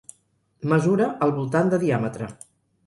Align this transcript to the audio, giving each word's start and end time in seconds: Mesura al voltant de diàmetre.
Mesura 0.71 1.11
al 1.27 1.37
voltant 1.37 1.71
de 1.77 1.83
diàmetre. 1.87 2.35